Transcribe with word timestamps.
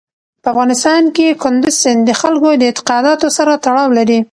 په 0.43 0.47
افغانستان 0.53 1.03
کې 1.15 1.37
کندز 1.43 1.73
سیند 1.83 2.01
د 2.05 2.11
خلکو 2.21 2.49
د 2.57 2.61
اعتقاداتو 2.69 3.27
سره 3.37 3.51
تړاو 3.65 3.89
لري. 3.97 4.19